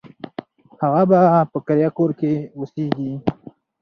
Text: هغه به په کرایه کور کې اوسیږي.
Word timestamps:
هغه 0.81 1.03
به 1.09 1.19
په 1.51 1.57
کرایه 1.65 1.89
کور 1.97 2.11
کې 2.19 2.31
اوسیږي. 2.57 3.11